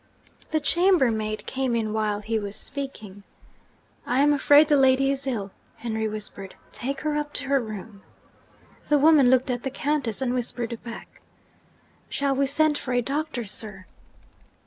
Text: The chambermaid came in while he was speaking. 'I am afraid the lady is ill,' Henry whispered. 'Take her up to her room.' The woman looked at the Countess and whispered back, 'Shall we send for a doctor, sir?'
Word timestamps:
The 0.49 0.59
chambermaid 0.59 1.45
came 1.45 1.75
in 1.75 1.93
while 1.93 2.21
he 2.21 2.39
was 2.39 2.55
speaking. 2.55 3.21
'I 4.07 4.19
am 4.19 4.33
afraid 4.33 4.67
the 4.67 4.75
lady 4.75 5.11
is 5.11 5.27
ill,' 5.27 5.51
Henry 5.75 6.07
whispered. 6.07 6.55
'Take 6.71 7.01
her 7.01 7.15
up 7.15 7.33
to 7.33 7.43
her 7.43 7.59
room.' 7.59 8.01
The 8.89 8.97
woman 8.97 9.29
looked 9.29 9.51
at 9.51 9.61
the 9.61 9.69
Countess 9.69 10.19
and 10.19 10.33
whispered 10.33 10.75
back, 10.83 11.21
'Shall 12.09 12.33
we 12.33 12.47
send 12.47 12.79
for 12.79 12.93
a 12.95 13.01
doctor, 13.03 13.45
sir?' 13.45 13.85